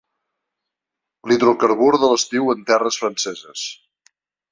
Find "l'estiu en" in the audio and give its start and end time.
2.13-2.65